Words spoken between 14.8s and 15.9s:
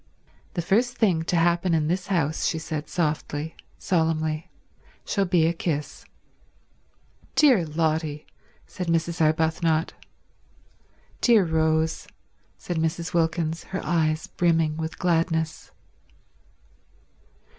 gladness.